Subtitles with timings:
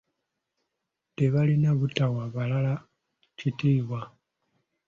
[1.17, 2.73] Tebalina butawa balala
[3.37, 4.01] kitiibwa.